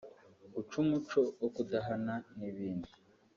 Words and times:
guca 0.53 0.75
umuco 0.83 1.19
wo 1.39 1.49
kudahana 1.55 2.13
n’ibindi 2.37 2.91